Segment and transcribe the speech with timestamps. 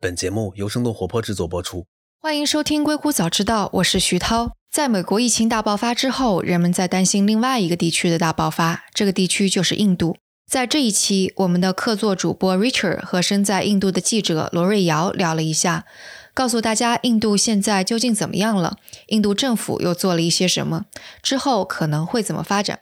[0.00, 1.84] 本节目由生动活泼制作播出。
[2.20, 4.52] 欢迎收听《硅谷早知道》，我是徐涛。
[4.70, 10.16] 在美国疫情大爆发之后，人们在担心另外一个地区的大爆发，这个地区就是印度。
[10.48, 15.84] 在这一期，我们的客座主播 Richard 和身在印度的记者罗瑞瑶聊了一下，
[16.32, 18.76] 告诉大家印度现在究竟怎么样了，
[19.08, 20.84] 印度政府又做了一些什么，
[21.20, 22.78] 之后可能会怎么发展。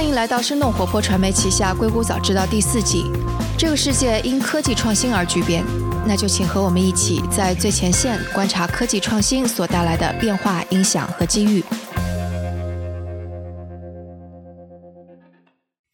[0.00, 3.04] 欢迎来到生动活泼传媒旗下《硅谷早知道》第四季。
[3.58, 5.62] 这个世界因科技创新而巨变，
[6.06, 11.62] 那就请和我们一起在最前线观察科技创新所带来的变化、影响和机遇。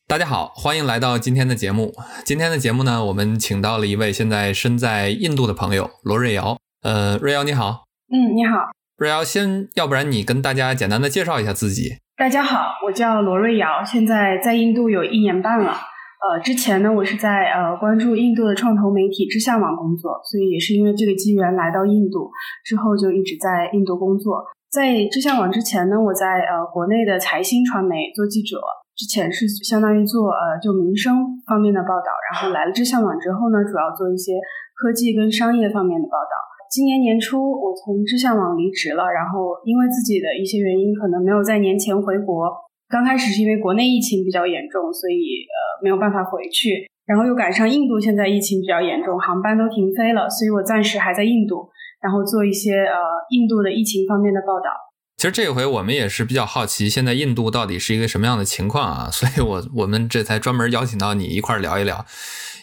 [0.06, 1.92] 大家好，欢迎来到今天的节目。
[2.25, 6.56] 今天的节目呢，我们请到了一位现在身在印度的朋友罗瑞瑶。
[6.83, 7.83] 呃，瑞瑶你好。
[8.12, 8.70] 嗯，你好。
[8.98, 11.97] 瑞瑶，先要不然你跟大家简单的介绍一下自己。
[12.19, 15.77] 大家好，我叫罗瑞瑶，现在在印度有一年半了。
[16.16, 22.33] 呃，之前呢，我是在呃关注印度的创投媒体知向网工作，所以也是因为这个机缘来到印度，
[22.64, 24.42] 之后就一直在印度工作。
[24.72, 28.56] 在知向网之前呢，我在呃国内的财新传媒做记者，
[28.97, 34.33] 之前是相当于做呃就民生方面的报道，然后来了知向网之后呢，主要做一些
[34.72, 36.33] 科技跟商业方面的报道。
[36.70, 42.50] 今年年初，我从知向网离职了，然后因为自己的一些原因，可能没有在年前回国。
[42.89, 46.87] 刚开始是因为国内疫情比较严重，所以呃没有办法回去。
[47.06, 51.69] 然后又赶上印度现在疫情比较严重，航班都停飞了，所以我暂时还在印度，
[52.00, 52.94] 然后做一些呃
[53.31, 54.70] 印度的疫情方面的报道。
[55.17, 59.09] 其实这回我们也是比较好奇，现在印度到底是一个什么样的情况啊？
[59.11, 62.05] 所以我我们这才专门邀请到你一块儿聊一聊。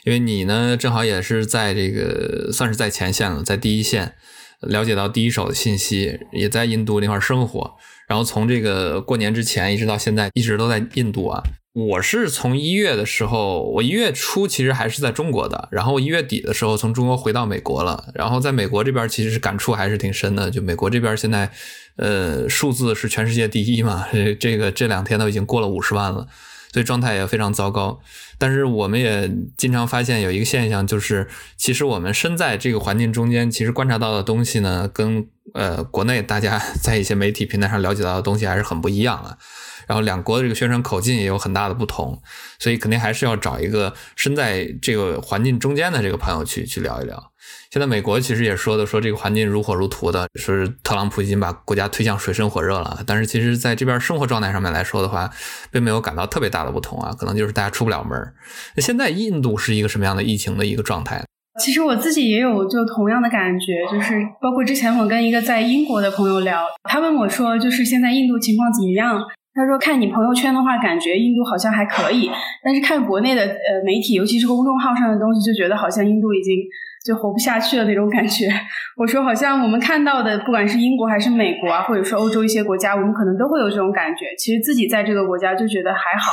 [0.06, 4.14] 因为你呢，正好也是在这个算是在前线了，在第一线
[4.60, 7.76] 了解到第一手的信息，也在印度那块生活，
[8.08, 11.42] 然后从这个过年之前一直到现在，一直都在印度啊。
[11.74, 21.50] 我是从一月的时候，我一月初其实还是在中国的，然后一月底的时候从中国回到美国了，然后在美国这边其实是感触还是挺深的，就美国这边现在，
[21.96, 24.06] 呃，数字是全世界第一嘛，
[24.40, 26.28] 这个这两天都已经过了五十万了。
[26.74, 28.00] 所以状态也非常糟糕，
[28.40, 39.38] 但是我们也经常发现有一个现象，就是其实我们身在这个环境中间，其实观察到的东西呢，跟呃国内大家 在一些媒体平台上了解到的东西还是很不一样啊。
[39.86, 42.22] 然后两国的这个宣传口径也有很大的不同，
[42.58, 47.32] 所以肯定还是要找一个身在这个环境中间的这个朋友去去聊一聊。
[47.70, 53.04] 现在美国其实也说的说这个环境如火如荼的，说是特朗普已经把国家推向水深火热了。
[53.06, 55.30] 但是其实在这边生活状态上面来说的话，
[55.70, 58.34] 并没有感到特别大的不同啊，可能就是大家出不了门。
[58.76, 61.26] 那现在印度是一个什么样的疫情的一个状态？
[61.60, 69.24] 其实我自己也有就同样的感觉，就是包括之前我跟一个在英国的朋友聊，他问我说，就是现在印度情况怎么样？
[69.56, 72.30] 他说看你朋友圈的话，感觉印度好像还可以，
[72.64, 76.56] 但是看国内的呃媒体，尤其是公众号上的东西，就觉得好像印度已经。
[77.06, 78.48] 就活不下去了那种感觉。
[78.96, 84.28] 我说，好像我们看到的，不管是英国还是美国啊，或者说欧洲一些国家，我们可能都会有这种感觉。
[84.40, 86.32] 其实自己在这个国家就觉得还好。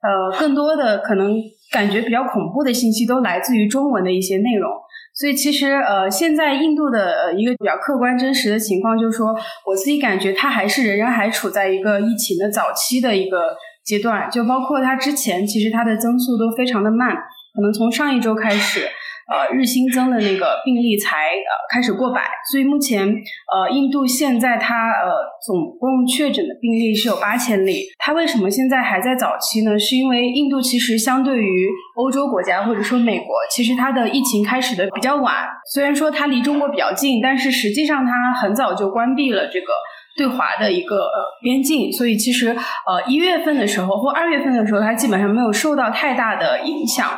[0.00, 1.32] 呃，更多的可能
[1.72, 4.70] 感觉比较恐怖的信息都来自于中文的一些内容。
[5.14, 9.34] 所以其实呃，现在印度的一个比较客观真实的情况，就是说
[9.66, 14.30] 我自己感觉它还是仍然还处在一个疫情的早期的一个阶段。
[14.30, 17.16] 就包括它之前，其实它的增速都非常的慢，
[17.54, 18.88] 可能从上一周开始。
[19.28, 25.12] 呃，日新增的那个病例才呃开始过百，所以目前呃，印度现在它呃
[25.44, 27.84] 总共确诊的病例是有八千例。
[27.98, 29.78] 它为什么现在还在早期呢？
[29.78, 35.46] 是因为印度其实相对于欧洲国家或者说美国，其实它的疫情开始的比较晚。
[35.70, 39.74] 虽然说它离中国比较近，但是实际上它很早就关闭了这个
[40.16, 47.10] 对华的一个呃边境，所以其实呃一月份的时候或二月份的时候，它基本上没有受到太大的影响。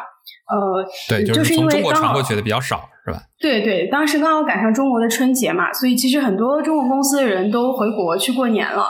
[0.51, 3.21] 呃，对，就是因为刚好传过去的比较少，是吧？
[3.41, 8.87] 对对，当时刚好赶上中国的春节嘛，所以其实很多中国公司的人都回国去过年了。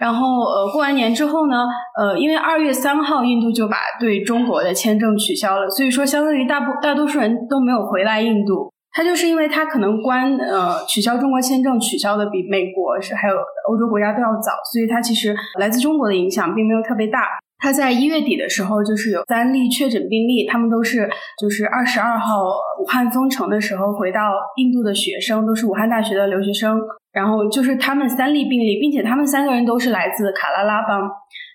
[0.00, 1.64] 然后呃，过完年之后呢，
[1.96, 8.72] 呃，因为二月三号印度就把对中国的签证取消了，所以说相当于大部大多数人都没有回来印度。
[8.94, 17.20] 他就是因为他可能关呃取消中国签证取消的比美国是还有欧洲国家都要早，所以他其实来自中国的影响并没有特别大。
[17.62, 21.08] 他在一月底的时候，就是有三例确诊病例，他们都是
[21.40, 22.42] 就是二十二号
[22.80, 26.80] 武汉封城的时候回到印度的学生，都是武汉大学的留学生。
[27.12, 31.08] 然后就是他们三例病例，并且他们三个人都是来自卡拉拉邦。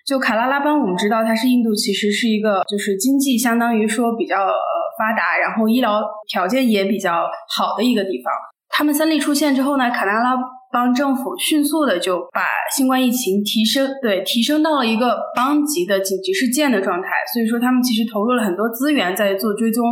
[0.06, 4.54] 就卡拉拉邦，我们知道它是印度其实是一个就是经济相当于说比较呃
[4.98, 8.32] 发达，然后医疗条件也比较好的一个地方。
[8.70, 10.30] 他们三例出现之后呢，卡拉拉。
[10.72, 12.42] 邦政府迅速的就把
[12.76, 19.84] 新冠疫情提升，对提升到了一个邦级的紧急事件的状态，所以说他们其实投入了很多资源在做追踪。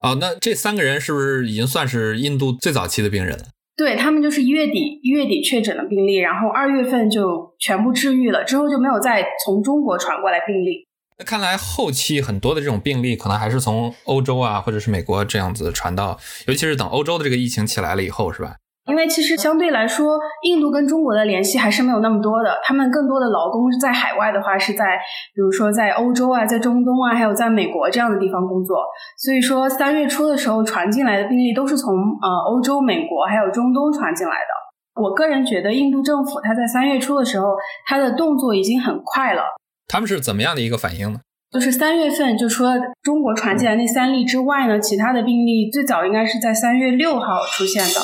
[0.00, 3.44] 哦，那这三个人是不是已经算是印度最早期的病人了？
[3.76, 10.86] 对他们就是一月底一月底确诊的病例，然后二月份就全部治愈了，之后就没有再从中国传过来病例。
[11.18, 18.56] 那看来后期很多的这种病例可能还是从欧洲啊，或者是美国这样子传到，尤其是等欧洲的这个疫情起来了以后，是吧？
[18.90, 22.58] 因为其实相对来说，印度跟中国的联系还是没有那么多的。
[22.64, 24.98] 他们更多的劳工在海外的话，是在
[25.32, 28.78] 比如说在欧洲啊，在中东啊，还有在美国这样的地方工作。
[29.16, 35.00] 所以说，三月初的时候传进来的病例都是从呃欧洲、美国还有中东传进来的。
[35.00, 37.46] 我个人觉得，印度政府他在三月初的时候，
[37.86, 39.44] 他的动作已经很快了。
[39.86, 41.20] 他们是怎么样的一个反应呢？
[41.52, 48.00] 就是三月份，就除了中国传进来那三例之外呢，其他的病例最早应该是在三月六号出现的。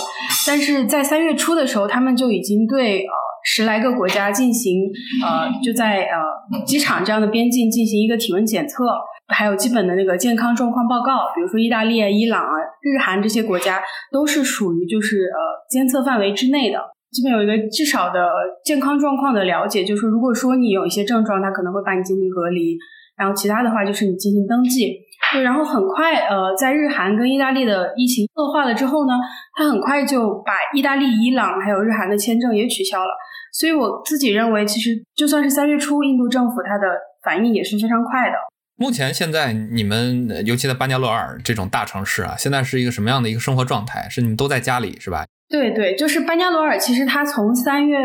[0.46, 3.12] 但是在三月初的时候，他们就已经对呃
[3.44, 4.90] 十来个国家进行
[5.24, 8.84] 呃就在呃机场这样的边境进行一个体温检测，
[9.28, 11.30] 还有基本的那个健康状况报告。
[11.36, 12.50] 比如说意大利啊、伊朗啊、
[12.82, 15.38] 日韩这些国家都是属于就是呃
[15.70, 16.80] 监测范围之内的，
[17.12, 18.28] 基本有一个至少的
[18.64, 19.84] 健康状况的了解。
[19.84, 22.76] 就是如果说你有一些症状，他可能会把你进行隔离。
[23.16, 24.92] 然后其他的话就是你进行登记，
[25.32, 29.14] 对，然后很快，呃，在日韩跟意大利的疫情恶化了之后呢，
[29.56, 33.10] 他很快就把意大利、伊朗还有日韩的签证也取消了。
[33.52, 36.84] 所以我自己认为，其实就算是三月初，印度政府它的
[37.24, 38.34] 反应也是非常快的。
[38.76, 44.06] 目前现在你们，尤其在班加罗尔这种大城市啊，现在是一个什么样的一个生活状态？
[44.10, 45.24] 是你们都在家里是吧？
[45.48, 47.98] 对对，就是班加罗尔，其实它从三月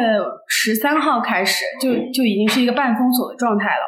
[0.48, 3.82] 十三号开始就就已经是一个半封锁的状态了。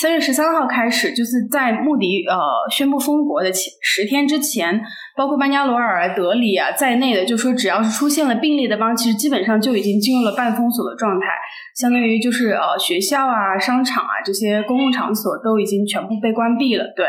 [0.00, 2.36] 三月十三号开始，就是在穆迪呃
[2.70, 4.78] 宣布封国的前十天之前，
[5.18, 11.26] 包括班加罗尔、德里啊在内的，就说只要是出现了病例的邦，其实基本上就已经进入了半封锁的状态，
[11.74, 16.84] 相当于就是呃学校啊、商场啊这些公共场所都已经全部被关闭了。
[16.94, 17.06] 对，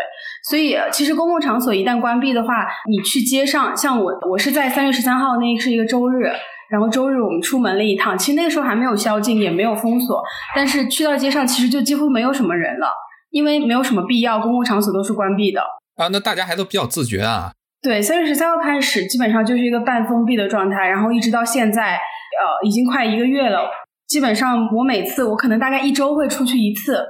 [0.50, 5.86] 所以其实公共场所一旦关闭的话，你去街上，像我我是在三月十三号那是一个。
[5.90, 6.32] 周日，
[6.70, 10.22] 然后周日我们出门了一趟，其实那个时候还没有宵禁，也没有封锁，
[10.56, 12.94] 但是去到街上其实就几乎没有什么人了，
[13.32, 15.62] 因为没有什么必要，公共场所都是关闭的。
[15.96, 17.52] 啊，那大家还都比较自觉啊。
[17.82, 23.70] 对，三月十三号开始，基本上就是一个半封闭的状态，然后一直到现在，呃，已经快一个月了。
[24.08, 27.06] 基本上我每次我可能大概一周会出去一次，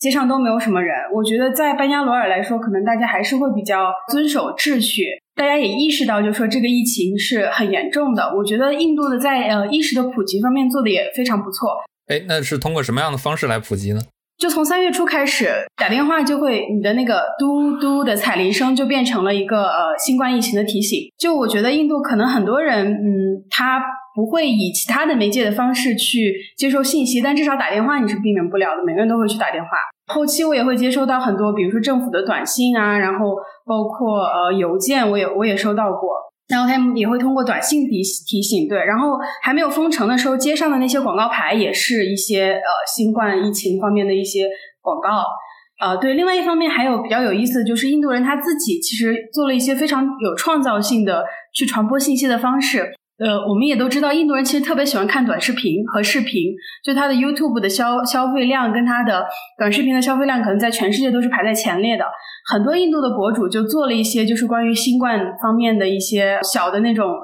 [0.00, 0.96] 街上都没有什么人。
[1.14, 5.04] 我觉得在班加罗尔来说，可能大家还是会比较遵守秩序。
[5.36, 8.34] 大家也意识到，就是说这个疫情是很严重的。
[8.36, 11.70] 我觉得印度的在呃意识的普及方面做的也非常不错。
[12.08, 14.00] 哎，那是通过什么样的方式来普及呢？
[14.40, 20.98] 就从三月初开始，打电话就会你的那个嘟嘟的彩铃声就变成了一个呃新冠疫情的提醒。
[21.18, 23.82] 就我觉得印度可能很多人嗯他
[24.14, 29.68] 不会以其他的媒介的方式去接受信息，但至少打电话你是避免不了的，每个人都会去打电话。
[30.06, 36.10] 后期我也会接收到很多，比如说政府的短信啊，然后包括呃邮件，我也我也收到过。
[36.50, 38.78] 然后他们也会通过短信提提醒，对。
[38.84, 44.48] 然后还没有封城的时候，街上的那些广告牌也是一些呃新冠疫情方面的一些
[44.80, 45.24] 广告。
[45.80, 46.14] 呃，对。
[46.14, 51.24] 另外一方面还有比较有意思的就是，印度人他自己其实做了一些非常有创造性的
[51.54, 52.92] 去传播信息的方式。
[53.22, 59.26] 呃，我们也都知道，印度人其实特别喜欢看短视频和视频，就他的 YouTube 的消消费量跟他的
[59.58, 62.04] 短视频的消费量，可能在全世界都是排在前列的。
[62.50, 67.20] 很多印度的博主就做了一些，就是关于新冠方面的一些小的那种呃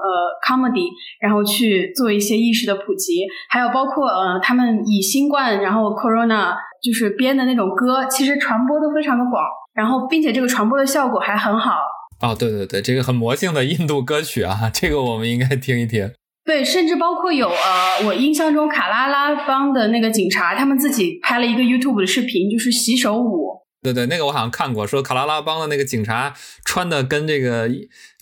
[0.47, 0.87] comedy，
[1.19, 11.79] 然后去做一些意识的普及，还有包括呃他们以新冠然后 corona 就是编的那种歌，其实传播都非常的广，然后并且这个传播的效果还很好。
[12.21, 16.11] 哦，对对对，这个很魔性的印度歌曲啊，这个我们应该听一听。
[16.43, 23.61] 对，甚至包括有呃，我印象中卡拉拉邦的那个警察，他们自己拍了一个 YouTube 的视频，就是洗手舞。
[23.83, 26.33] 对对，那个我好像看过，说卡拉拉邦的那个警察
[26.65, 27.69] 穿的跟这个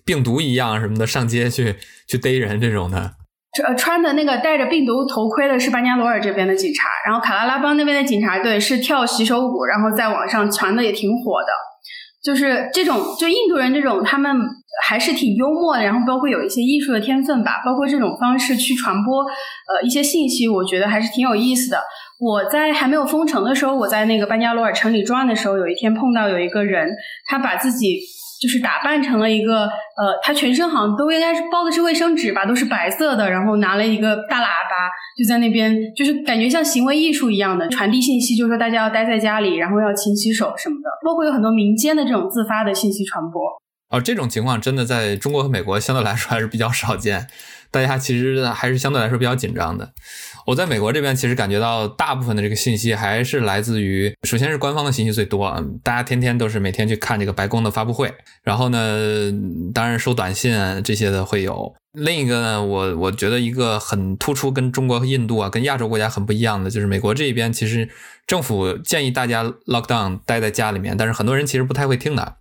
[0.03, 1.75] 病毒一样什么的，上街去
[2.07, 3.13] 去逮人这种的。
[3.55, 11.47] 穿穿的那个戴着病毒头盔的是班加罗尔这边的警察，然后卡拉拉邦那边的警察对是跳洗手舞，然后在网上传的也挺火的。
[12.25, 14.35] 就是这种，就印度人这种，他们
[14.87, 21.79] 还是挺幽默的，然后包括有一些艺术的天分吧，包括这种方式去传播呃一些信息，我觉得还是挺有意思的。
[22.19, 26.89] 我在还没有封城的时候，我在那个班加罗尔城里转的时候，有一天碰到有一个人，
[27.27, 27.99] 他把自己。
[28.45, 43.41] 就是打扮成了一个，呃，他全身好像都应该是包的是卫生纸吧，都是白色的，然后拿了一个大喇叭，就在那边，就是感觉像行为艺术一样的传递信息，就是说大家要待在家里，然后要勤洗手什么的，包括有很多民间的这种自发的信息传播。
[43.89, 47.27] 哦，这种情况真的在中国和美国相对来说还是比较少见，
[47.69, 49.93] 大家其实还是相对来说比较紧张的。
[50.47, 58.11] 我在美国这边其实感觉到大部分的这个信息还是来自于，首先是官方的信息最多，大家天天都是每天去看这个白宫的发布会，
[58.43, 59.31] 然后呢，
[59.73, 61.73] 当然收短信这些的会有。
[61.93, 67.87] 另一个呢，我我觉得一个很突出跟中国和印度啊，跟亚洲国家很不一样的，就是美国这边其实
[68.27, 72.35] 政府建议大家 lock down 待在家里面，但是很多人其实不太会听的。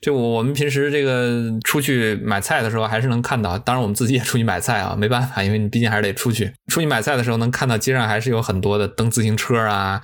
[0.00, 3.58] 就我我们平时这个出去买菜的时候，还是能看到。
[3.58, 6.50] 当然，我们自己也出去买菜啊，没办法，因为你毕竟还是得出去。
[6.68, 10.00] 出去买菜的时候，能看到街上还是有很多的蹬自行车啊，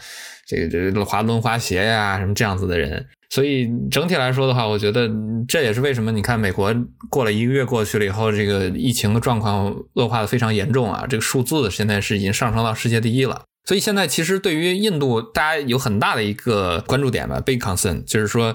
[0.46, 3.06] 这个这滑轮滑鞋呀，什么这样子的人。
[3.30, 5.10] 所以整体来说的话，我觉得
[5.48, 6.74] 这也是为什么你看美国
[7.08, 13.44] 过了一个月过去了以后，这个疫情的状况恶化的非常严重啊，这个数字现在是已经上升到世界第一了。
[13.64, 18.54] 所以现在其实对于印度，大家有很大的一个关注点吧，big concern，就是说。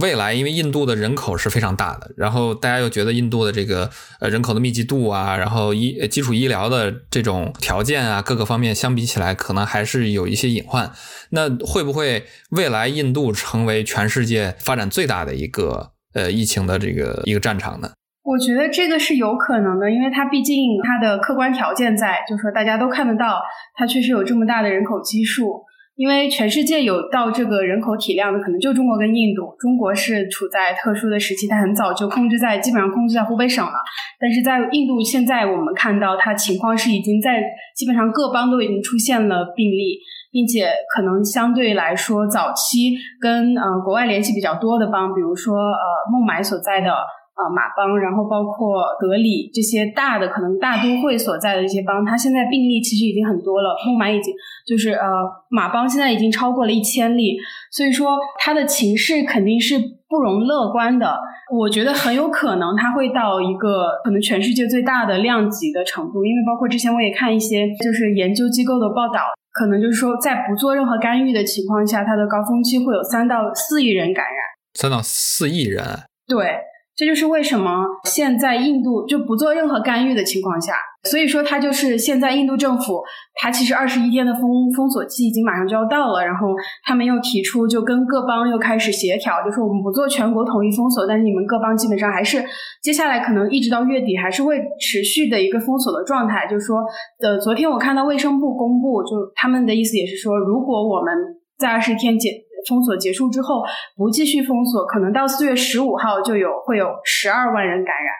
[0.00, 3.88] 未来，因为印度的人口是非常大的，然后大家又觉得印度的这个
[4.20, 10.90] 呃人口的密集度啊，然后医基础医疗的这种条件啊，各个方面相比起来，可能还是有一些隐患。
[11.30, 17.90] 那会不会未来印度成为全世界发展最大的一个呃疫情的这个一个战场呢？
[18.24, 23.40] 我觉得这个是有可能的，因为它毕竟它的客观条件在，就是说大家都看得到，
[23.74, 25.64] 它确实有这么大的人口基数。
[25.96, 29.56] 因为全世界有到这个人口体量的，可能就中国跟印度。
[29.58, 33.72] 中国是处在特殊的时期，它很早就控制在基本上控制在湖北省了。
[34.20, 37.42] 但是在印度，现在我们看到它情况是已经在
[37.74, 39.98] 基本上各邦都已经出现了病例，
[40.30, 46.92] 并且可能相对来说早期跟呃国外联系比较多的邦，比如说呃孟买所在的。
[47.36, 53.76] 啊，马帮，然后包括德里这些大的可能大都会所在的这些邦，它现在病例其实已经很多了。
[53.86, 54.32] 孟买已经
[54.66, 55.04] 就是呃，
[55.50, 57.36] 马帮现在已经超过了一千例，
[57.70, 59.78] 所以说它的情势肯定是
[60.08, 61.14] 不容乐观的。
[61.52, 69.20] 我觉得很有可能它会到一个可能全世界最大的量级的程度，因为包括之前我也看一些就是研究机构的报道，
[69.52, 74.34] 可能就是说在不做任何干预的情况下，它的高峰期会有三到四亿人感染。
[74.72, 75.84] 三到四亿人？
[76.26, 76.56] 对。
[76.96, 80.72] 这就是为什么现在印度就不做任何干预的情况下，
[81.04, 83.02] 所以说它就是现在印度政府，
[83.34, 86.48] 它其实二十一天的封封锁期已经马上就要到了，然后
[86.84, 92.42] 他们又提出就跟各邦又开始协调，就说我们不做全国统一封锁，但是你们各邦基本上还是
[92.82, 96.46] 接下来可能一直到月底还是会持续的一个封锁的状态。
[96.48, 96.78] 就是说，
[97.22, 101.12] 呃，昨天我看到卫生部公布，就他们的意思也是说，如果我们
[101.58, 102.45] 在二十天解。
[102.68, 103.62] 封锁结束之后，
[103.96, 108.12] 不继续封锁，可能到四月十五号就有会有十二万人感染。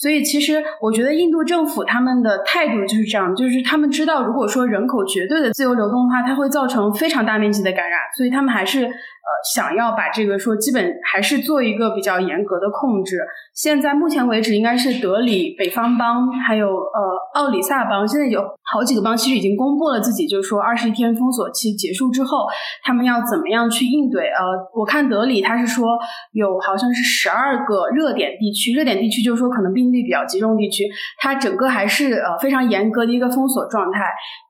[0.00, 8.88] 所以，其实我觉得印度政府他们的态度就是这样，就是他们知道，如果说人口绝对的自由流动的话，它会造成非常大面积的感染，所以他们还是。
[9.28, 13.20] 呃，想要把这个说，基本还是做一个比较严格的控制。
[13.54, 17.00] 现在目前为止，应该是德里、北方邦，还有呃
[17.34, 18.40] 奥里萨邦，现在有
[18.72, 22.46] 好几个邦，其实已经公布了自己，就是说二十一天封锁期结束之后，
[22.82, 24.28] 他们要怎么样去应对。
[24.28, 24.40] 呃，
[24.74, 25.98] 我看德里他是说
[26.32, 30.84] 有好像是十二个热点地区，热点地区就是说可能病例比较集中地区，
[31.18, 34.00] 它整个还是呃非常严格的一个封锁状态。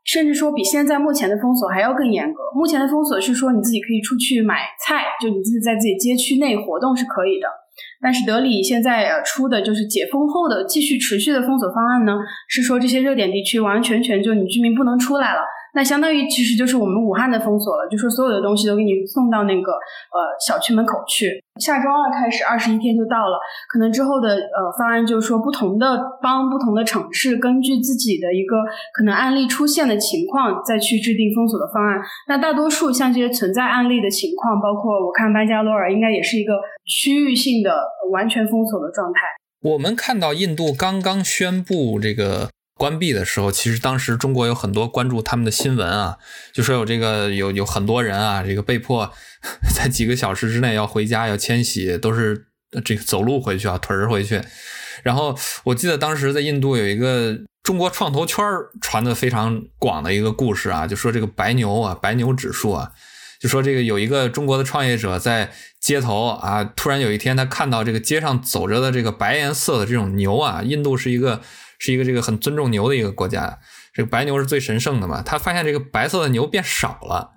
[0.04, 2.40] 甚至说比现在目前的封锁还要更严格。
[2.54, 7.48] 目前的封锁是说你自己可以出去买菜，就你自己在自己街区内活动是可以的。
[8.00, 15.40] 但是德里现在呃出的就是解封后的继续持续的封锁方案呢，是说这些热点地区完完全全就你居民不能出来了。
[15.78, 21.40] 那相当于其实就是我们武汉的封锁了，就说所有的东西都给你送到那个呃小区门口去。
[21.60, 23.38] 下周二开始，二十一天就到了。
[23.72, 28.56] 可能之后的呃方案就是说，不同的帮不同的城市，根据自己的一个
[28.92, 32.00] 可能案例出现的情况，再去制定封锁的方案。
[32.26, 36.54] 那大多数像这些存在案例的情况，包括我看班加罗尔应该也是一个
[36.84, 37.70] 区域性的
[38.10, 39.20] 完全封锁的状态。
[39.62, 42.50] 我们看到印度刚刚宣布这个。
[42.78, 46.16] 关闭的时候，其实当时中国有很多关注他们的新闻啊，
[46.54, 49.12] 就说有这个有有很多人啊，这个被迫
[49.74, 52.46] 在几个小时之内要回家要迁徙，都是
[52.84, 54.40] 这个走路回去啊，腿儿回去。
[55.02, 58.44] 然后我记得当时在印度有一个中国创投圈
[58.80, 62.92] 传的非常广的一个故事啊，就说这个白牛啊，白牛指数啊，
[63.40, 71.40] 就说这个有一个中国的创业者在街头啊，突然有一天他看到这个街上走着的这个白颜色的这种牛啊，印度是一个。
[71.78, 73.58] 是一个这个很尊重牛的一个国家，
[73.94, 75.22] 这个白牛是最神圣的嘛？
[75.22, 77.30] 他发现这个白色的牛变少了，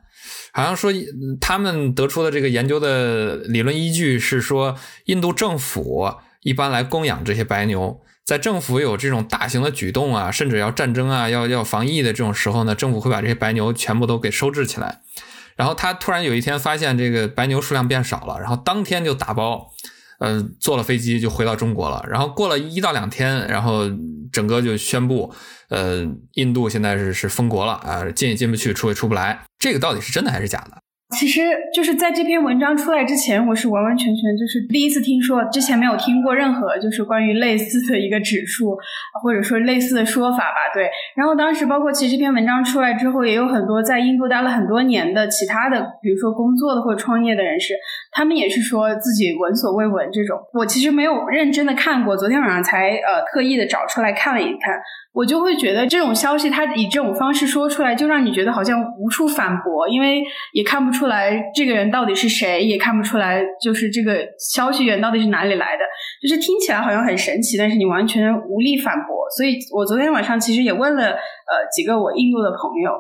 [0.52, 0.92] 好像说
[1.40, 15.02] 他们得出的这个研究的理论依据是说，印度政府一般来供养这些白牛，在政府有这种大型的举动啊，甚至要战争啊，要要防疫的这种时候呢，政府会把这些白牛全部都给收治起来。
[15.56, 19.72] 然后他突然有一天发现这个白牛数量变少了，然后当天就打包。
[20.22, 22.06] 呃，坐了飞机就回到中国了。
[22.08, 23.90] 然后过了一到两天，然后
[24.32, 25.34] 整个就宣布，
[25.70, 29.44] 呃，印度现在是是封国了啊，进也进不去，出也出不来。
[29.58, 30.78] 这个到底是真的还是假的？
[31.12, 31.42] 其实
[31.74, 38.78] 就是在这篇文章出来之前，我是完完全全就是第一次听说，之前没有听过任何就是关于类似的一个指数，
[39.22, 40.74] 或者说类似的说法吧。
[40.74, 47.74] 对，然后当时包括其实这篇文章出来之后，也有很多在印度待了很多年的其他的，比如说工作的或者创业的人士，
[48.12, 50.40] 他们也是说自己闻所未闻这种。
[50.54, 54.80] 我其实没有认真的看过，昨天晚上才呃特意的找出来看了一看。
[55.14, 65.84] 我就会觉得这种消息，他以这种方式说出来，就让你觉得好像无处反驳，因为也看不出来这个人到底是谁，也看不出来就是这个消息源到底是哪里来的，
[66.22, 69.26] 就是听起来好像很神奇，但是你完全无力反驳。
[69.38, 72.92] 所以我昨天晚上其实也问了呃几个我印度的朋友，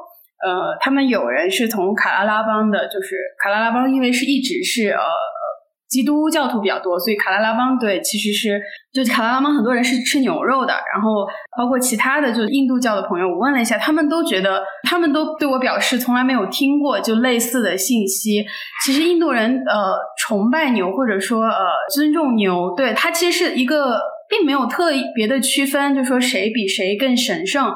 [0.46, 5.01] 呃，他们有人是从卡拉拉邦的，就是卡拉拉邦，因为是一直是呃。
[5.91, 8.62] 基督教徒比较多，所以卡拉拉邦对其实是
[8.93, 18.45] 就卡拉拉邦很多人是吃牛肉的，然后包括其他的就印度教的朋友，我问了一下，他们都觉得他们都对我表示从来没有听过就类似的信息。
[18.86, 27.75] 其实印度人呃崇拜牛或者说呃尊重牛，对它其实是一个并没有特别的区分，就说谁比谁更神圣。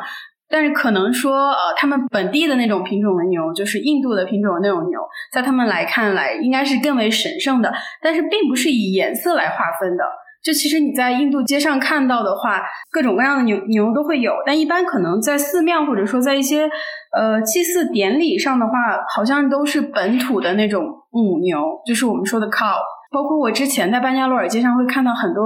[0.50, 5.00] 但是可能说，呃，他们本地的那种品种的牛，就是印度的品种的那种牛，
[5.32, 7.74] 在他们来看来，应该是更为神圣的。
[8.02, 10.04] 但是并不是以颜色来划分的。
[10.44, 12.62] 就其实你在印度街上看到的话，
[12.92, 16.70] 各种各样的牛牛都会有，但一般可能在寺庙或者说在一些
[17.18, 18.72] 呃祭祀典礼上的话，
[19.16, 22.75] 好像都是本土的那种母牛，就是我们说的 cow。
[23.15, 25.41] 包括我之前在班加罗尔街上会看到很多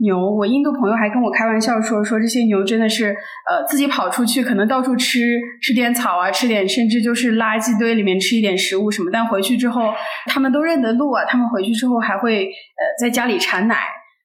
[0.00, 3.14] 牛，我印度朋友还跟我开玩笑说，说这些牛真的是
[3.50, 9.92] 呃自己跑出去，可能到处吃吃点草啊，吃点甚至就是垃圾堆里面吃一点食物什么，但回去之后
[10.28, 13.76] 他们都认得路啊，他们回去之后还会呃在家里产奶，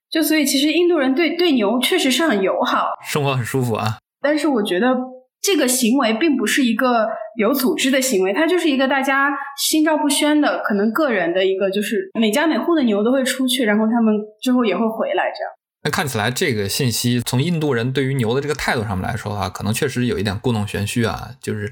[0.10, 3.98] 就所以其实印度人对对牛确实是很友好，生活很舒服啊。
[4.22, 4.96] 但是我觉得。
[5.48, 15.50] 这个行为并不是一个有组织的行为，它就是一个大家心照不宣的，可能个人的一个，就是每家每户的牛都会出去，然后他们之后也会回来，这样。
[15.84, 21.72] 那看起来这个信息从印度人对于牛的这个态度上面来说的话，可能确实有一点故弄玄虚啊，就是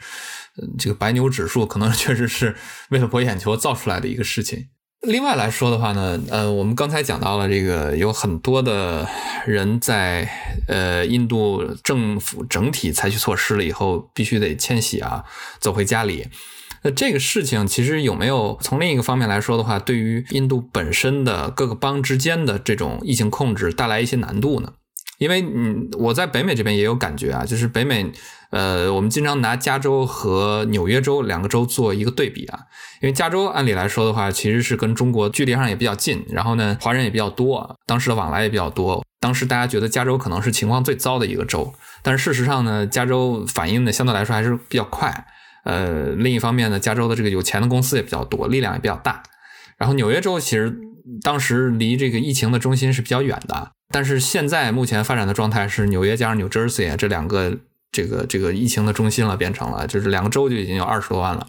[0.80, 2.56] 这个白牛指数可能 确实是
[2.92, 4.70] 为了博眼球造出来的一个事情。
[5.02, 9.08] 另外来说的话呢，呃，我们刚才讲到了这个，有很多的
[9.46, 10.28] 人在
[10.68, 15.24] 呃印度政府整体采取措施了以后，必须得迁徙啊，
[15.60, 16.28] 走回家里。
[16.82, 24.74] 那这个事情其实有没有从另一个方面来说的话，对于印度本身的各个邦之间的这种疫情控制带来一些难度呢？
[25.18, 28.12] 因为嗯，我在北美这边也有感觉啊，就是北美。
[28.52, 32.60] 呃，我们经常拿加州和纽约州两个州做一个对比啊，
[33.02, 39.04] 因为加州按理来说的话，其实是跟中国距离上也比较近，然后呢，华人也比较多，当时的往来也比较多。
[39.20, 45.26] 当时大家觉得加州可能是情况最糟的一个州，但是事实上呢，加州反应的相对来说还是比较快。
[45.66, 49.22] 呃，另一方面呢，加州的这个有钱的公司也比较多，力量也比较大。
[49.78, 50.74] 然后纽约州其实
[51.22, 57.58] 当时离这个疫情的中心是比较远的，但是现在目前发展的状态是纽约加上 New Jersey 这两个。
[57.92, 61.48] 这个这个疫情的中心了，变成了就是两个州就已经有二十多万了。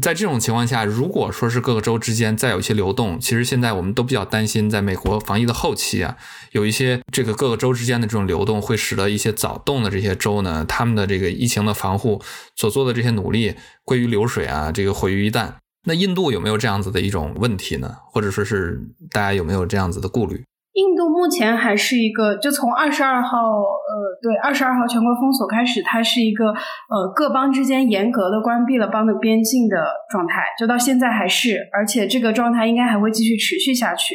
[0.00, 6.16] 在这种情况下，如果说是各个州之间再有一些流动，其实现在我们都比较担心，在美国防疫的后期啊，
[6.52, 12.22] 有一些这个各个州之间的这种流动，会使得一些早动的这些州呢，他们的这个疫情的防护
[12.54, 15.54] 所做的这些努力归于流水啊，这个毁于一旦。
[15.88, 17.96] 那印度有没有这样子的一种问题呢？
[18.12, 20.44] 或者说是大家有没有这样子的顾虑？
[20.78, 29.76] 印度目前还是一个，就从二十二号，呃，对，二十二号全国封锁开始，它是一个，呃，各邦之间严格的关闭了邦的边境的
[30.08, 34.14] 状态，就到现在还是，而且这个状态应该还会继续持续下去。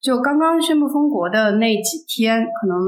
[0.00, 2.78] 就刚刚宣布封国的那几天，可能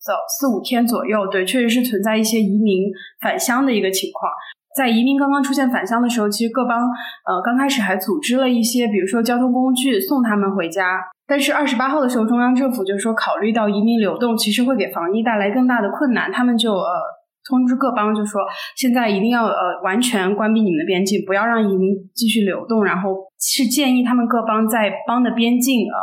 [0.00, 2.84] 早四五天左右，对，确实是存在一些移民
[3.20, 4.32] 返乡的一个情况。
[4.74, 6.80] 在移民刚刚出现返乡的时候，其实各邦，
[7.28, 10.98] 呃，刚开始还组织了一些，比如说交通工具送他们回家。
[11.26, 17.00] 但是二十八号的时候，中央政府就是说，考虑到移民流动其实会给防疫带来更大的困难，他们就呃
[17.48, 18.42] 通知各邦，就说
[18.76, 22.84] 现在一定要呃完全关闭你们的边境，不要让移民继续流动。
[22.84, 25.98] 然后是建议他们各邦在邦的边境呃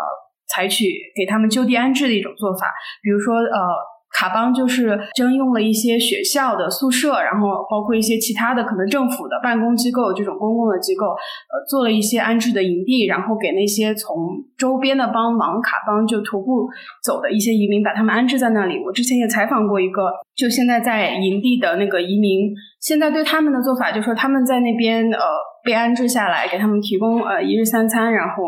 [0.47, 2.67] 采取给他们就地安置的一种做法，
[3.03, 3.98] 比如说呃。
[4.11, 14.15] 卡邦就是征用了一些学校的宿舍，然后包括一些其他的可能政府的办公机构这种公共的机构，呃，做了一些安置的营地，然后给那些从
[14.57, 16.67] 周边的帮忙卡邦就徒步
[17.03, 18.83] 走的一些移民，把他们安置在那里。
[18.83, 25.19] 我之前也采访过一个，就现在在营地的那个移民，现在对他们的做法，就说他们在那边呃
[25.63, 28.43] 被安置下来，给他们提供呃一日三餐，然后。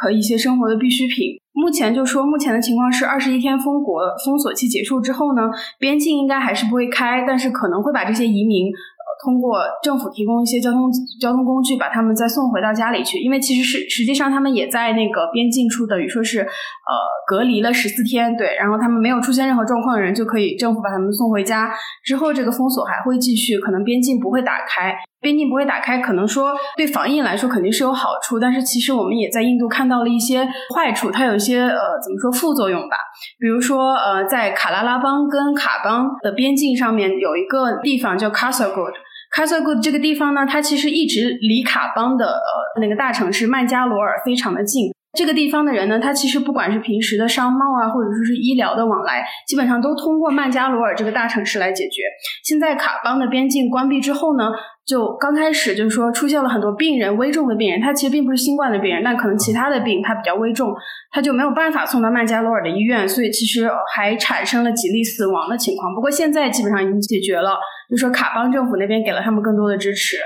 [0.00, 1.36] 和一些生活的必需品。
[1.52, 5.42] 目前就说，目前的情况是二十一天封国封锁期结束之后呢，
[5.78, 8.72] 边境应该还是不会开，但是可能会把这些移民。
[9.24, 10.88] 通过政府提供一些交通
[11.20, 13.18] 交通工具，把他们再送回到家里去。
[13.18, 16.46] 因为其实是实际上他们也在那个边境处，等于说是呃
[17.26, 18.54] 隔离了十四天，对。
[18.56, 21.68] 然后他们没有出现任何状况的人，就可以政府把他们送回家。
[22.04, 24.94] 之后这个封锁还会继续，可能边境不会打开。
[25.20, 32.96] 边境不会打开，可能说对防疫来说肯定是有好处，但是其实我们也在印度看到了一些坏处，它有一些呃怎么说副作用吧？
[33.38, 38.92] 比如说呃在卡拉拉邦跟卡邦的边境上面有一个地方叫 Kasargod。
[39.30, 44.90] 卡萨古这个地方呢，它其实一直离卡邦的呃那个大城市曼加罗尔非常的近。
[45.16, 52.02] 这个地方的人呢，他其实不管是平时的商贸啊，或者说是医疗的往来，基本上都通过曼加罗尔这个大城市来解决。
[52.44, 54.50] 现在卡邦的边境关闭之后呢？
[54.88, 60.74] 就刚开始就是说出现了很多病人，危重的病人，他其实并不是新冠的病人，但可能其他的病他比较危重，
[61.10, 65.94] 他就没有办法送到曼加罗尔的医院，所以其实还产生了几例死亡的情况。
[65.94, 67.50] 不过现在基本上已经解决了，
[67.90, 70.16] 就说卡邦政府那边给了他们更多的支持，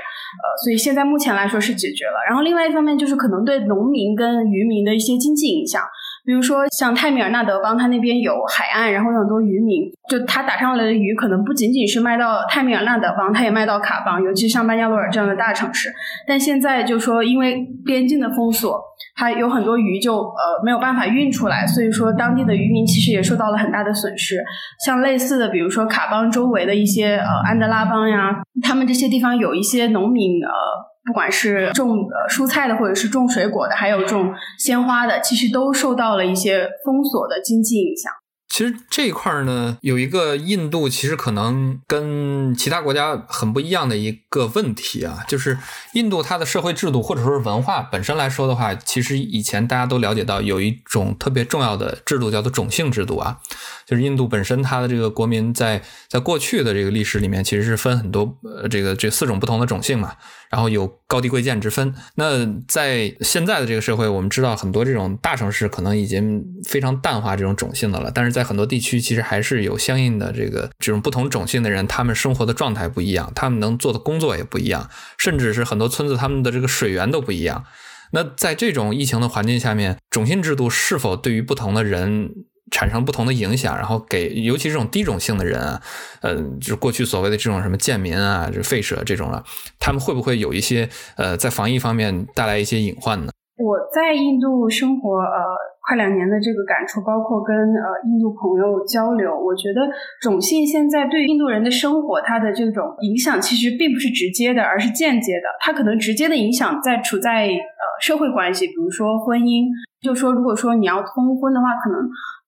[0.41, 2.13] 呃，所以现在目前来说是解决了。
[2.27, 5.81] 然后另外一方面就是可能对农民跟渔民的一些经济影响。
[6.25, 15.89] 比如说，像泰米尔纳德邦，它那边有海岸，然后有很多渔民，就他打上来的鱼，可能不仅仅是卖到泰米尔纳德邦，他也卖到卡邦，尤其像班加罗尔这样的大城市。
[16.25, 18.81] 但现在就说，因为边境的封锁，
[19.17, 24.41] 它有很多鱼就呃没有办法运出来，所以说当地的渔民其实也受到了很大的损失。
[24.85, 30.92] 像类似的，比如说卡邦周围的一些呃安德拉邦呀，他们这些地方有一些农民呃。
[31.05, 38.11] 不管是种蔬菜的，或者是种水果的，还有种鲜花的，其实都受到了一些封锁的经济影响。
[38.49, 45.57] 其实这一块呢，有一个印度其实可能跟其他国家很不一样的一个问题啊，就是
[45.93, 53.39] 印度它的社会制度或者说是文化本身来说的话，其实以前大家都了解到有一种特别重要的制度叫做种姓制度啊，
[53.85, 60.13] 就是印度本身它的这个国民在在过去的这个历史里面其实是分很多呃这个这四种不同的种姓嘛，
[60.49, 61.93] 然后有高低贵贱之分。
[62.15, 77.65] 那在现在的这个社会，我们知道很多这种大城市可能已经非常淡化这种种姓的了，但是在很多地区其实还是有相应的这个这种不同种姓的人，他们生活的状态不一样，他们能做的工作也不一样，甚至是很多村子他们的这个水源都不一样。
[78.11, 82.29] 那在这种疫情的环境下面，种姓制度是否对于不同的人
[82.71, 83.75] 产生不同的影响？
[83.75, 85.81] 然后给尤其这种低种姓的人啊，
[86.21, 89.43] 嗯，就是过去所谓的这种什么贱民啊、就废舍这种了，
[89.79, 93.31] 他们会不会有一些呃在防疫方面带来一些隐患呢？
[93.57, 95.73] 我在印度生活呃。
[95.85, 99.81] 快两年的这个感触，包括跟呃印度朋友交流，我觉得
[100.21, 105.49] 种姓现在对印度人的生活，它的这种影响其实并不是直接的，而是间接的。
[105.59, 109.67] 它可能直接的影响在处在呃社会关系，比如说婚姻，
[110.01, 111.99] 就说如果说你要通婚的话，可能。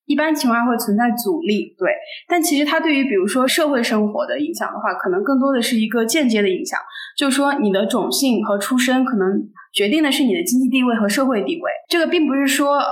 [0.06, 1.92] 一般情况下会存在阻力，对，
[2.28, 6.80] 但其实它对于比如说社会生活的影响的话，可能更多的是一个间接的影响，
[7.18, 9.28] 就是说你的种姓和出身可能
[9.74, 11.72] 决定的是你的经济地位和社会地位。
[11.90, 12.86] 这个并不是说呃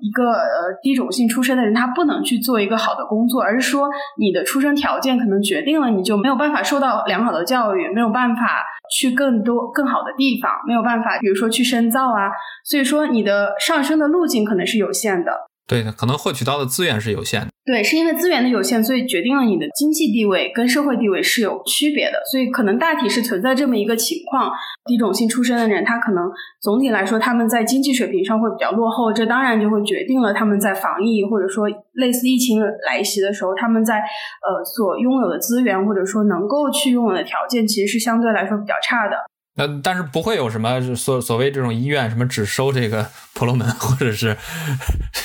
[0.00, 8.62] 一个呃低种姓出身的人他不能去做一个好的工作，而是说你的出生条件可能决定了你就没有办法受到良好的教育，没有办法
[8.96, 12.30] 去更多更好的地方，没有办法比如说去深造啊，
[12.64, 15.49] 所以说你的上升的路径可能是有限的。
[15.70, 17.46] 对的，可能获取到的资源是有限的。
[17.64, 22.20] 对，是因为资源的有限，所以决定了你的经济地位跟社会地位是有区别的。
[22.32, 24.50] 所以可能大体是存在这么一个情况：
[24.86, 26.28] 低种姓出身的人，他可能
[26.60, 39.16] 总体来说他们在经济水平上会比较落后，这当然就会决定了他们在防疫或者说类似疫情来袭的时候，他们在呃所拥有的资源或者说能够去拥有的条件，其实是相对来说比较差的。
[39.60, 44.34] 呃但是不会有什么所所谓这种医院什么只收这个 婆罗门或者是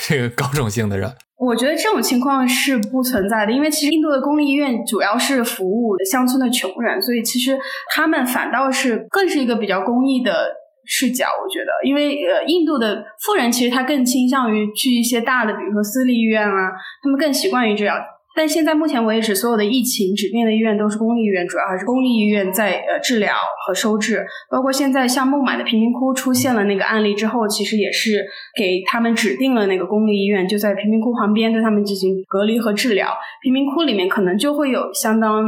[0.06, 1.10] 这个高种姓的人。
[1.38, 7.58] 我觉得这种情况是不存在的，因为其实印度的公立医院主要是服务乡村的穷人，所以其实
[7.94, 10.50] 他们反倒是更是一个比较公益的
[10.86, 11.26] 视角。
[11.26, 16.72] 我觉得，因为呃，印度的富人其实他更倾向于去一些大的，比如说私立医院啊，
[17.02, 17.98] 他们更习惯于这样。
[18.36, 23.34] 但现在目前为止，所有的疫情指定的医院都是公立医院，主要还是公立医院在呃治疗
[23.66, 24.26] 和收治。
[24.50, 33.08] 包括现在像孟买的贫民窟出现了那个案例之后，其实也是给他们指定了那个公立医院，就在贫民窟旁边对他们进行隔离和治疗。
[33.42, 35.42] 贫民窟里面可能就会有相当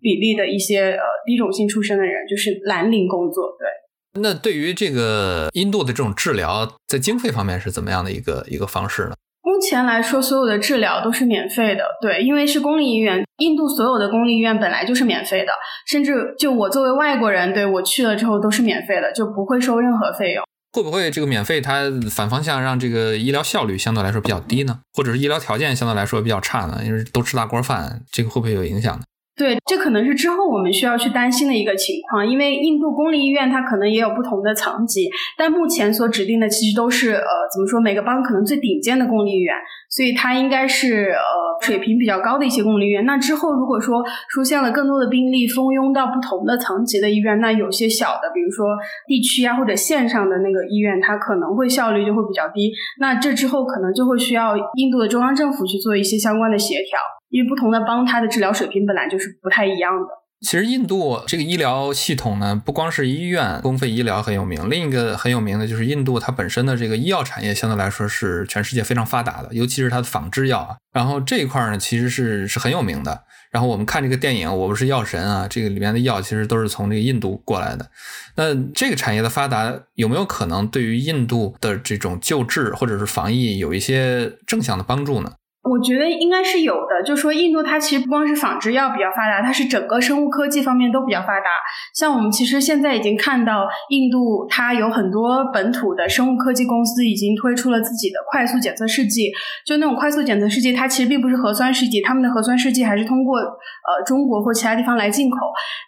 [0.00, 3.48] 比例的一些呃低种姓出身的人，就是蓝领工作。
[3.58, 4.22] 对。
[4.22, 9.14] 那对于这个印度的这种治疗，在经费方面是怎么样的一个一个方式呢？
[9.48, 13.24] 目前来说，所有的治疗都是免费的，对，因为是公立医院。
[13.38, 15.52] 印度所有的公立医院本来就是免费的，
[15.86, 20.44] 甚至就我作为外国人，对我去了之后都是免费的，就不会收任何费用。
[20.74, 21.84] 会不会这个免费它
[22.14, 24.80] 反方向让这个医疗效率相对来说比较低呢？
[24.92, 26.82] 或者是医疗条件相对来说比较差呢？
[26.84, 29.02] 因为都吃大锅饭，这个会不会有影响呢？
[29.38, 37.22] 对，这可能是之后我们需要去担心的一个情况，因为印度公立医院它可能也有不同的层级，但目前所指定的其实都是呃，
[37.54, 39.54] 怎么说，每个邦可能最顶尖的公立医院，
[39.88, 43.04] 所以它应该是呃水平比较高的一些公立医院。
[43.04, 48.66] 那之后如果说出现了更多的病例蜂拥到不同的层级的医院，那有些小的，比如说
[49.06, 52.72] 地区啊或者县上的那个医院，它可能会效率就会比较低。
[53.00, 56.98] 那这之后可能就会需要印度的中央政府去做一些相关的协调。
[57.30, 60.06] 因为不同的邦，它的治疗水平本来就是不太一样的。
[60.40, 70.76] 其实印度这个医疗系统呢，不光是医院公费医疗很有名，另一个很有名的就是印度它本身的这个医药产业相对来说是全世界非常发达的，尤其是它的仿制药啊。
[70.92, 73.24] 然后这一块呢，其实是是很有名的。
[73.50, 77.90] 然后我们看这个电影《我不是药神》啊，这个里面的药其实都是从这个印度过来的。
[78.36, 85.32] 那这个产业的发达有没有可能对于印度的这种救治或者是防疫有一些正向的帮助呢？
[85.68, 91.50] 我觉得应该是有的，就说印度它其实不光是仿制药比较发达，它是整个生物科技方面都比较发达。
[91.94, 99.30] 像我们其实现在已经看到，印度它有很多本土的生物科技公司已经推出了自己的快速检测试剂。
[99.66, 105.36] 就那种快速检测试剂，它其实并不是核酸试剂，他们的核酸试剂还是通过呃中国或其他地方来进口。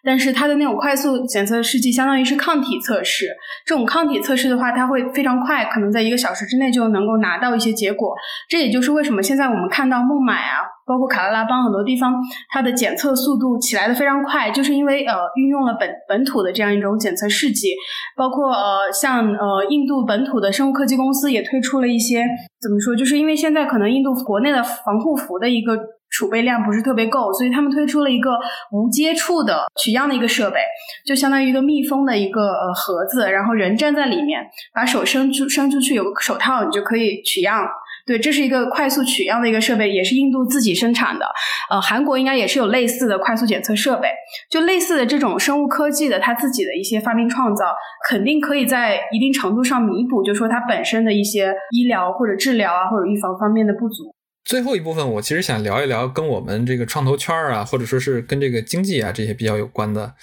[0.04, 3.26] 但是它的那种快速检测试剂，相当于是抗体测试。
[3.64, 8.14] 这种抗体测试的话，它会非常快，可能在一个小时之内就能够拿到一些结果。
[8.48, 9.69] 这也就是为什么现在我们。
[9.70, 12.14] 看到孟买啊，包括卡拉拉邦很多地方，
[12.50, 17.74] 它的检测速度起来的非常快，就是因为呃运用了本本土的这样一种检测试剂，
[18.16, 22.24] 包括呃像呃印度本土的生物科技公司也推出了一些
[22.60, 25.78] 怎么说，就是因为现在可能印度国内的防护服的一个
[26.10, 28.32] 储备量不是特别够，所以他们推出了一个
[28.72, 30.58] 无接触的取样的一个设备，
[31.06, 34.42] 就相当于一个密封的一个呃盒子，然后人站在里面，
[34.74, 37.64] 把手伸出伸出去，有个手套，你就可以取样。
[38.10, 41.24] 对，这是一个快速取样的一个设备，也是印度自己生产的。
[41.70, 44.08] 呃，韩国应该也是有类似的快速检测设备。
[44.50, 47.66] 就类似的这种生物科技的，它自己的一些发明创造，
[48.08, 54.12] 肯定可以在一定程度上弥补，就说它本身的一些医疗或者治疗啊或者预防方面的不足。
[54.44, 60.14] 最后一部分，我其实想聊一聊跟我们这个创投圈啊，或者说是跟这个经济啊这些比较有关的。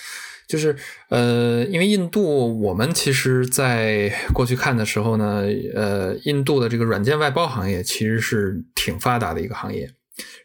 [0.48, 0.76] 就是
[1.10, 5.44] 呃，因为印度，我们其实在过去看的时候呢，
[5.76, 9.92] 呃，印度的这个软件外包行业其实是挺发达的一个行业。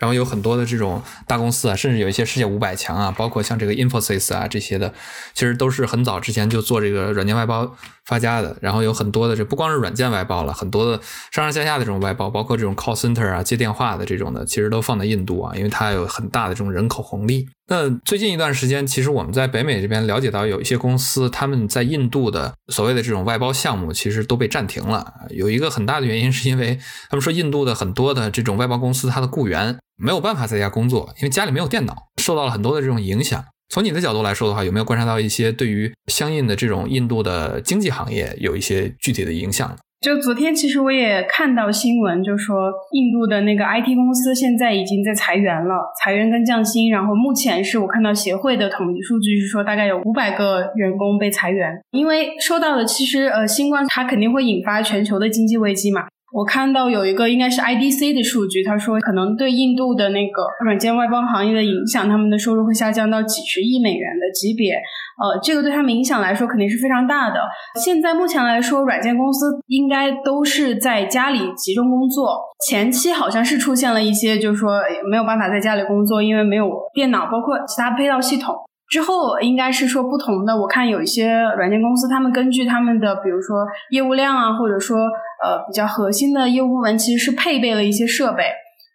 [0.02, 4.92] 然后有很多的这种大公司啊，甚至有一些世界五百强啊，包括像这个 Infosys 啊这些的，
[5.32, 7.72] 其实都是很早之前就做这个软件外包
[8.06, 8.56] 发家的。
[8.60, 17.46] 然后有很多的这不光是软件外包了，很多的上上下下的这种外包，包括这种 call center 啊接电话的这种的，其实都放在印度啊，因为它有很大的这种人口红利。
[17.68, 25.14] 那最近一段时间，其实我们在北美这边了解到，有一些公司他们在印度的所谓的这种外包项目，其实都被暂停了。
[25.30, 33.40] 有一个很大的原因，是因为他们说印度的很多的这种外包公司，它的雇员没有办法在家工作，因为家里没有电脑，受到了很多的这种影响。
[33.68, 39.74] 从你的角度来说的话，有没有观察到一些对于相应的这种印度的经济行业有一些具体的影响？
[40.00, 46.90] 就昨天，其实我也看到新闻，就说印度的那个 IT 公司现在已经在裁员了，裁员跟降薪。
[46.90, 51.80] 然后目前是我看到协会的统计数据是说，大概有五百个员工被裁员。
[51.92, 56.06] 因为受到的其实呃新冠，它肯定会引发全球的经济危机嘛。
[56.32, 64.72] 我看到有一个应该是 IDC 的数据，他说可能对印度的那个软件外包行业的影响，他们的收入会下降到几十亿美元的级别。
[64.72, 67.38] 呃，这个对他们影响来说肯定是非常大的。
[67.84, 72.40] 现在目前来说，软件公司应该都是在家里集中工作。
[72.66, 78.54] 前期好像是出现了一些，就是说没有办法在家里工作，因为没有电脑，包括其他配套系统。
[78.92, 84.98] 之后应该是说不同的，我看有一些软件公司，他们根据他们的，比如说业务量啊，或者说
[85.42, 88.44] 呃比较核心的业务部门，其实是配备了一些设备。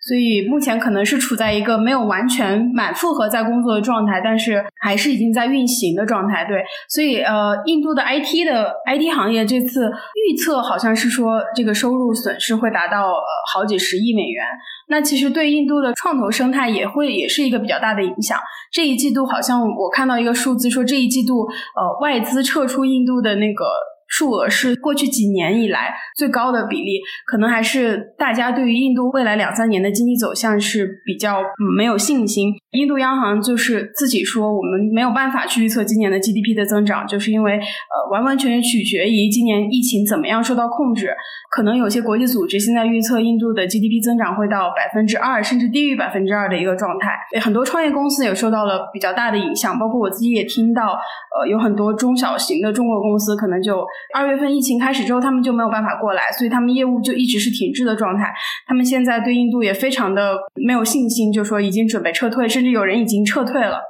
[0.08, 6.46] 所以目前可能是处在一个没有完全满负荷在工作的状态，但是还是已经在运行的状态。
[6.46, 9.92] 对，所以呃，印度的 IT 的 IT 行业这次
[10.30, 14.46] 预测好像是说这个收入损失会达到呃好几十亿美元。
[14.88, 18.40] 那其实对印度的创投生态也会也是一个比较大的影响。
[18.72, 21.42] 这一季度好像我看到一个数字说，这一季度
[21.76, 23.66] 呃外资撤出印度的那个。
[24.08, 31.42] 数额是过去几年以来最高的比例，可能还是大家对于印度未来两三年的经济走向是比较
[31.76, 32.54] 没有信心。
[32.72, 41.14] 印度央行就是自己说，我们没有办法去预测今年的 GDP 的增长，就是因为呃完完全全取决于今年疫情怎么样受到控制。
[41.50, 47.18] 可能有些国际组织现在预测印度的 GDP 增长会到百分之二，甚至低于百分之二的一个状态。
[47.42, 51.00] 很多创业公司也受到了比较大的影响，包括我自己也听到，
[51.36, 53.86] 呃，有很多中小型的中国公司可能就。
[54.14, 58.34] 二月份疫情开始之后，他们就没有办法过来，所以他们业务就一直是停滞的状态。
[58.66, 63.82] 他们现在对印度也非常的没有信心，就说已经准备撤退，甚至有人已经撤退了。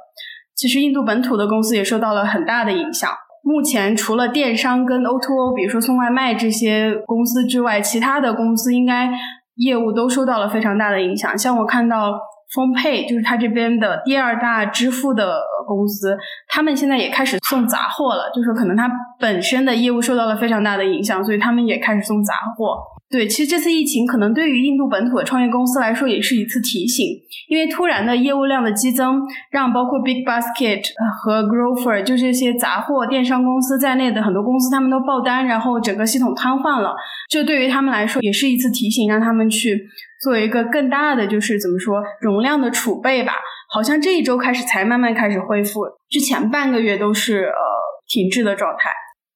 [0.54, 3.08] 其实印度本土的公司也受到了很大的影响。
[3.44, 9.08] 目前除了电商跟 O2O，比如说送外卖这些公司之外，其他的公司应该
[9.54, 11.38] 业务都受到了非常大的影响。
[11.38, 12.18] 像我看到
[12.54, 16.16] 丰沛就是它这边的第二大支付的公司，
[16.48, 22.78] 他们现在也开始送杂货了，就是可能它本身的业务受到了非常大的影响，所以他们也开始送杂货。
[23.10, 27.06] 对，其实这次疫情可能对于印度本土的创业公司来说也是一次提醒，
[27.48, 30.82] 因为突然的业务量的激增，让包括 Big Basket
[31.22, 36.94] 和 Grover 就这些杂货电商公司在内的很多公司他们都爆单，然后整个系统瘫痪了。
[37.30, 39.88] 这对于他们来说也是一次提醒，让他们去
[40.22, 43.32] 做一个更大的就是怎么说容量的储备吧。
[43.70, 47.60] 好像这一周开始才慢慢开始恢复，之前半个月都是呃
[48.06, 48.90] 停滞的状态。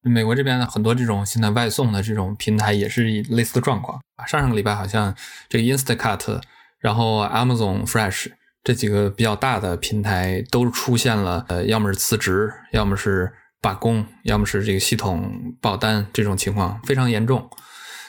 [0.04, 4.26] 美国这边的很多这种现在外送的这种平台也是类似的状况啊。
[4.26, 5.14] 上上个礼拜好像
[5.48, 6.40] 这个 Instacart，
[6.80, 8.32] 然后 Amazon Fresh
[8.64, 17.48] 这几个比较大的平台都出现了呃，要么是辞职，要么是罢工，要么是这个系统爆单这种情况非常严重。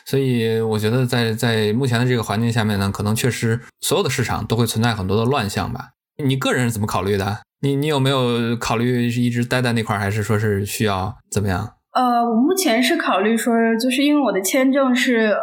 [0.06, 5.90] 所以我觉得在在目前的这个环境下面呢，可能确实所有的市场都会存在很多的乱象吧。
[6.24, 7.40] 你个人是怎么考虑的？
[7.62, 11.76] 你你有没有考虑一直待在那块儿，还是说是需要怎么样？
[11.94, 15.40] 呃，我目前是考虑说，就是因为我的签证是呃，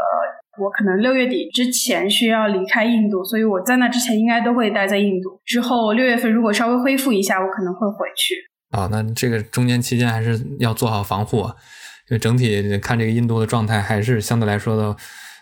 [0.62, 5.40] 我可能六月底之前需要离开印度，所以我在那之前应该都会待在印度。
[5.44, 8.34] 之后六月份如果稍微恢复一下，我可能会回去。
[8.70, 11.50] 啊，那这个中间期间还是要做好防护，因
[12.10, 14.96] 为整体看这个印度的状态还是相对来说的，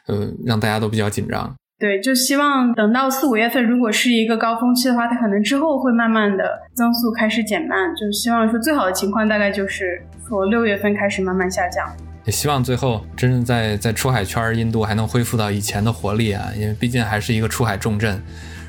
[0.07, 1.55] 呃，让大家都比较紧张。
[1.79, 7.95] 对，就希望等到四五月份，如果是一个高峰期的话，它可能之后会慢慢的增速开始减慢。
[7.95, 11.87] 就希望说最好的情况大概就是说六月份开始慢慢下降。
[12.25, 16.49] 也希望最后真正在在出海圈，印度还能恢复到以前的活力啊！
[16.57, 18.21] 因为毕竟还是一个出海重镇。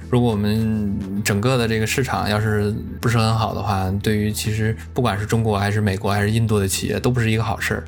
[0.09, 7.83] 如果我们整个的这个市场要是不是很好的话，对于其实不管是中国还是美国还是印度的企业，都不是一个好事儿。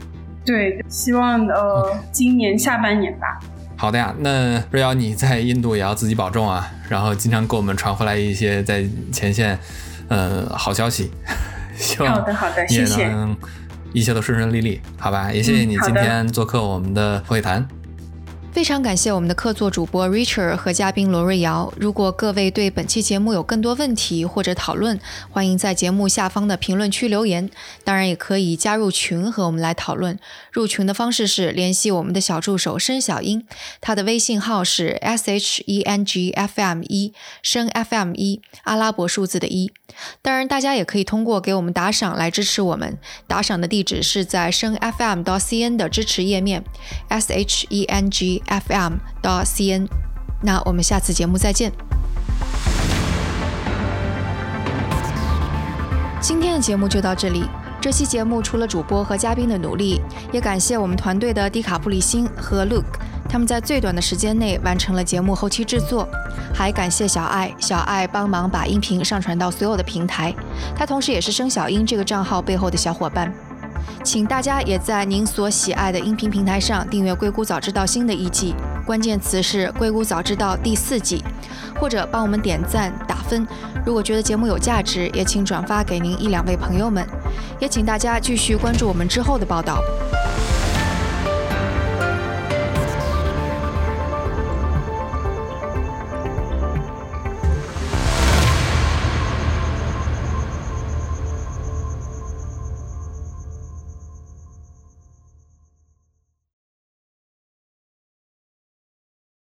[0.46, 3.40] 对，希望呃今年下半年吧。
[3.76, 9.58] 好的呀，那瑞瑶你在印度也要自己保重啊，然后经常给我们传回来一些在前线，
[10.08, 11.10] 呃，好消息。
[11.76, 13.12] 希望好的好的，谢谢，
[13.94, 15.32] 一切都顺顺利利，好吧？
[15.32, 17.68] 也谢谢你今天做客我们的会谈。
[18.52, 21.74] 非常感谢我们的客座主播 Richard 和嘉宾罗瑞瑶。
[21.78, 27.50] 如果各位对本期节目有更多问题或者讨论，欢迎在节目下方的评论区留言。
[27.86, 30.20] 当然，也可以加入群和我们来讨论。
[30.52, 33.46] 入群的方式是联系我们的小助手申小英，
[33.80, 39.72] 他的微信号是 s h e n g f m 一，申 f m 一，阿拉伯数字的一。
[40.22, 42.98] 当然，大家也可以通过给我们打赏来支持我们。
[43.28, 46.64] 打赏的地址是在申 FM 到 CN 的支持页面
[47.10, 49.88] ，S H E N G F M 到 CN。
[50.44, 51.72] 那我们下次节目再见。
[56.22, 57.44] 今天的节目就到这里。
[57.82, 60.00] 这期节目除了主播和嘉宾的努力，
[60.32, 66.08] 也感谢我们团队的迪卡布里辛和 Luke，他们在最短的时间内完成了节目后期制作。
[66.54, 70.32] 还感谢小爱，小爱帮忙把音频上传到所有的平台，
[70.76, 73.34] 他同时也是生小英这个账号背后的小伙伴。
[74.04, 81.24] 请大家也在您所喜爱的音频平台上订阅《硅谷早知道》新的一季，关键词是《硅谷早知道》第四季，
[81.80, 83.48] 或者帮我们点赞打分。
[83.86, 87.06] 如果觉得节目有价值，也请转发给您一两位朋友们。
[87.60, 89.82] 也请大家继续关注我们之后的报道。